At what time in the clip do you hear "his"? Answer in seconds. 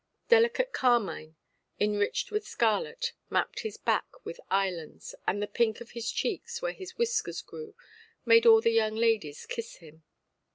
3.59-3.77, 5.91-6.11